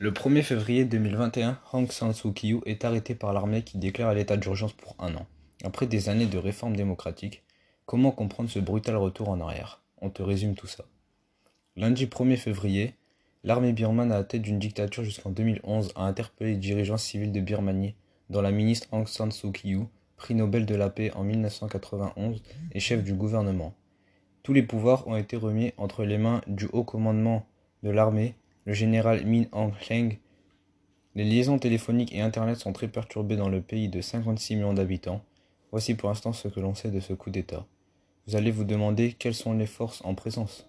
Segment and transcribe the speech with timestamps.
[0.00, 4.36] Le 1er février 2021, Aung San Suu Kyi est arrêté par l'armée qui déclare l'état
[4.36, 5.26] d'urgence pour un an.
[5.64, 7.42] Après des années de réformes démocratiques,
[7.84, 9.82] comment comprendre ce brutal retour en arrière?
[10.00, 10.84] On te résume tout ça.
[11.74, 12.94] Lundi 1er février,
[13.42, 17.40] l'armée birmane à la tête d'une dictature jusqu'en 2011 a interpellé les dirigeants civils de
[17.40, 17.96] Birmanie,
[18.30, 19.80] dont la ministre Aung San Suu Kyi,
[20.16, 22.40] prix Nobel de la paix en 1991
[22.70, 23.74] et chef du gouvernement.
[24.44, 27.44] Tous les pouvoirs ont été remis entre les mains du haut commandement
[27.82, 28.36] de l'armée
[28.68, 30.18] le général Min Aung Hlaing.
[31.14, 35.22] Les liaisons téléphoniques et Internet sont très perturbées dans le pays de 56 millions d'habitants.
[35.70, 37.64] Voici pour l'instant ce que l'on sait de ce coup d'État.
[38.26, 40.68] Vous allez vous demander quelles sont les forces en présence.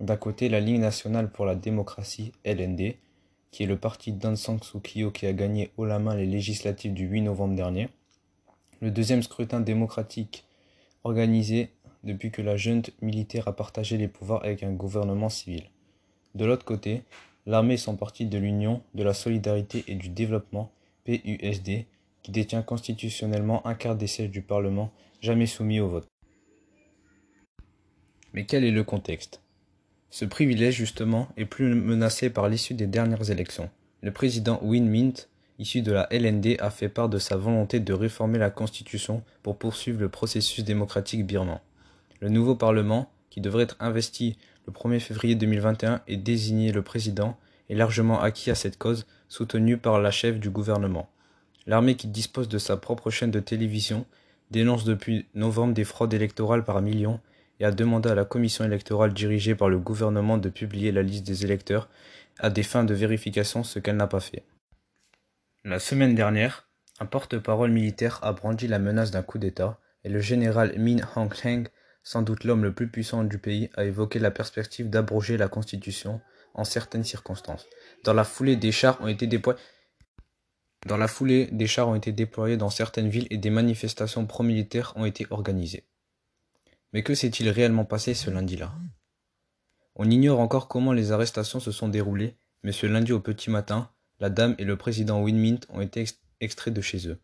[0.00, 2.94] D'un côté, la Ligue nationale pour la démocratie, LND,
[3.50, 6.24] qui est le parti d'Aung San Suu Kyi qui a gagné haut la main les
[6.24, 7.90] législatives du 8 novembre dernier.
[8.80, 10.46] Le deuxième scrutin démocratique
[11.04, 11.68] organisé
[12.04, 15.64] depuis que la junte militaire a partagé les pouvoirs avec un gouvernement civil.
[16.34, 17.02] De l'autre côté,
[17.46, 20.72] L'armée sont partie de l'Union de la solidarité et du développement,
[21.04, 21.86] PUSD,
[22.22, 26.08] qui détient constitutionnellement un quart des sièges du Parlement jamais soumis au vote.
[28.32, 29.42] Mais quel est le contexte?
[30.10, 33.68] Ce privilège, justement, est plus menacé par l'issue des dernières élections.
[34.00, 37.92] Le président Win Mint, issu de la LND, a fait part de sa volonté de
[37.92, 41.60] réformer la Constitution pour poursuivre le processus démocratique birman.
[42.20, 47.36] Le nouveau Parlement, qui devrait être investi le 1er février 2021 et désigner le président,
[47.68, 51.10] est largement acquis à cette cause, soutenu par la chef du gouvernement.
[51.66, 54.06] L'armée qui dispose de sa propre chaîne de télévision
[54.52, 57.18] dénonce depuis novembre des fraudes électorales par millions
[57.58, 61.26] et a demandé à la commission électorale dirigée par le gouvernement de publier la liste
[61.26, 61.88] des électeurs
[62.38, 64.44] à des fins de vérification, ce qu'elle n'a pas fait.
[65.64, 66.68] La semaine dernière,
[67.00, 71.34] un porte-parole militaire a brandi la menace d'un coup d'État et le général Min Aung
[71.42, 71.64] Hlaing
[72.04, 76.20] sans doute l'homme le plus puissant du pays, a évoqué la perspective d'abroger la Constitution
[76.52, 77.66] en certaines circonstances.
[78.04, 79.58] Dans la foulée, des chars ont été déployés.
[82.56, 85.88] Dans certaines villes et des manifestations pro-militaires ont été organisées.
[86.92, 88.72] Mais que s'est-il réellement passé ce lundi-là?
[89.96, 93.90] On ignore encore comment les arrestations se sont déroulées, mais ce lundi au petit matin,
[94.20, 96.04] la dame et le président Winmint ont été
[96.40, 97.18] extraits de chez eux.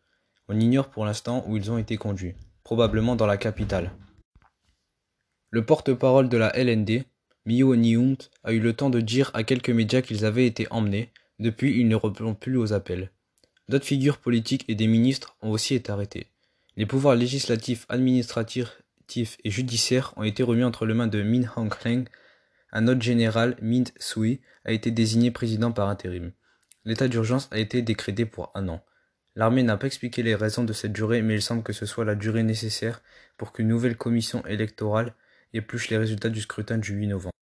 [0.48, 3.92] On ignore pour l'instant où ils ont été conduits, probablement dans la capitale.
[5.52, 7.04] Le porte-parole de la LND,
[7.44, 11.10] Mio Nyunt, a eu le temps de dire à quelques médias qu'ils avaient été emmenés.
[11.40, 13.10] Depuis, ils ne répondent plus aux appels.
[13.68, 16.28] D'autres figures politiques et des ministres ont aussi été arrêtés.
[16.76, 18.78] Les pouvoirs législatifs, administratifs
[19.42, 22.04] et judiciaires ont été remis entre les mains de Min Aung Hlaing.
[22.70, 26.30] Un autre général, Mint Sui, a été désigné président par intérim.
[26.84, 28.84] L'état d'urgence a été décrété pour un an.
[29.34, 32.04] L'armée n'a pas expliqué les raisons de cette durée, mais il semble que ce soit
[32.04, 33.02] la durée nécessaire
[33.36, 35.14] pour qu'une nouvelle commission électorale
[35.52, 37.34] épluche les résultats du scrutin du 8 novembre,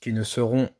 [0.00, 0.70] qui ne seront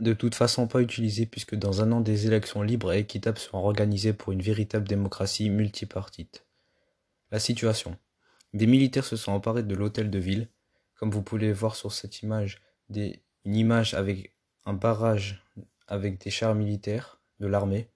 [0.00, 3.64] de toute façon pas utilisés puisque dans un an des élections libres et équitables seront
[3.66, 6.46] organisées pour une véritable démocratie multipartite.
[7.30, 7.96] La situation.
[8.52, 10.48] Des militaires se sont emparés de l'hôtel de ville,
[10.94, 12.60] comme vous pouvez voir sur cette image,
[12.94, 13.14] une
[13.44, 15.44] image avec un barrage
[15.86, 17.88] avec des chars militaires de l'armée.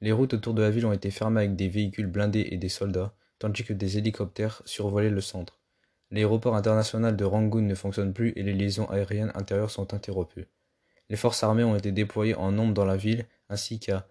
[0.00, 2.68] Les routes autour de la ville ont été fermées avec des véhicules blindés et des
[2.68, 5.59] soldats, tandis que des hélicoptères survolaient le centre.
[6.10, 10.48] L'aéroport international de Rangoon ne fonctionne plus et les liaisons aériennes intérieures sont interrompues.
[11.08, 14.08] Les forces armées ont été déployées en nombre dans la ville, ainsi qu'à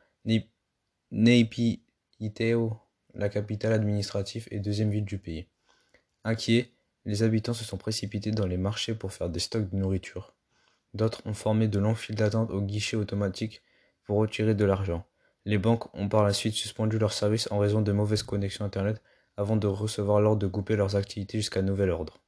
[1.11, 2.77] Naypyidaw,
[3.15, 5.47] la capitale administrative et deuxième ville du pays.
[6.23, 6.71] Inquiets,
[7.05, 10.35] les habitants se sont précipités dans les marchés pour faire des stocks de nourriture.
[10.93, 13.61] D'autres ont formé de longues files d'attente aux guichets automatiques
[14.03, 15.05] pour retirer de l'argent.
[15.45, 19.01] Les banques ont par la suite suspendu leurs services en raison de mauvaises connexions Internet
[19.39, 22.19] avant de recevoir l'ordre de couper leurs activités jusqu'à nouvel ordre.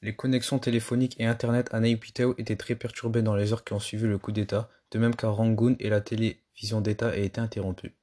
[0.00, 3.78] Les connexions téléphoniques et Internet à Naypyidaw étaient très perturbées dans les heures qui ont
[3.78, 7.94] suivi le coup d'État, de même qu'à Rangoon et la télévision d'État a été interrompue.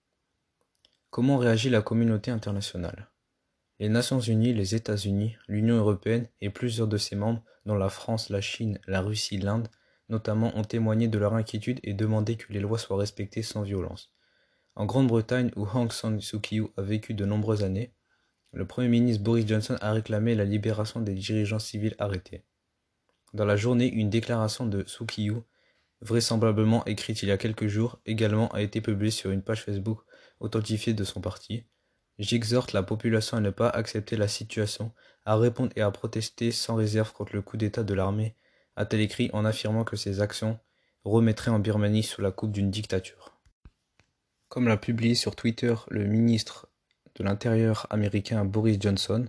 [1.09, 3.09] Comment réagit la communauté internationale?
[3.79, 8.29] Les Nations Unies, les États-Unis, l'Union européenne et plusieurs de ses membres, dont la France,
[8.29, 9.67] la Chine, la Russie, l'Inde,
[10.09, 14.13] notamment, ont témoigné de leur inquiétude et demandé que les lois soient respectées sans violence.
[14.75, 16.39] En Grande-Bretagne, où Aung San Suu
[16.77, 17.94] a vécu de nombreuses années,
[18.55, 22.45] le Premier ministre Boris Johnson a réclamé la libération des dirigeants civils arrêtés.
[23.33, 25.31] Dans la journée, une déclaration de Suu Kyi,
[25.99, 29.99] vraisemblablement écrite il y a quelques jours, également a été publiée sur une page Facebook
[30.39, 31.65] authentifiée de son parti.
[32.17, 34.93] J'exhorte la population à ne pas accepter la situation,
[35.25, 38.37] à répondre et à protester sans réserve contre le coup d'État de l'armée,
[38.77, 40.57] a-t-elle écrit en affirmant que ces actions
[41.03, 43.37] remettraient en Birmanie sous la coupe d'une dictature.
[44.47, 46.69] Comme l'a publié sur Twitter le ministre
[47.15, 49.25] de l'Intérieur américain Boris Johnson,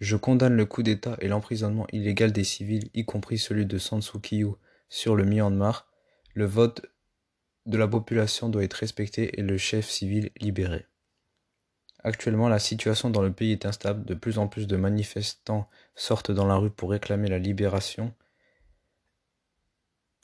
[0.00, 4.00] je condamne le coup d'État et l'emprisonnement illégal des civils, y compris celui de San
[4.02, 5.86] sur le Myanmar.
[6.34, 6.82] Le vote
[7.64, 10.86] de la population doit être respecté et le chef civil libéré.
[12.04, 14.04] Actuellement, la situation dans le pays est instable.
[14.04, 18.14] De plus en plus de manifestants sortent dans la rue pour réclamer la libération.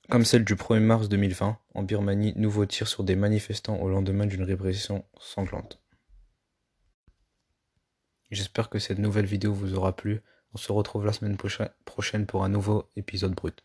[0.08, 4.26] Comme celle du 1er mars 2020, en Birmanie, nouveau tir sur des manifestants au lendemain
[4.26, 5.81] d'une répression sanglante.
[8.32, 10.22] J'espère que cette nouvelle vidéo vous aura plu.
[10.54, 13.62] On se retrouve la semaine prochaine pour un nouveau épisode brut.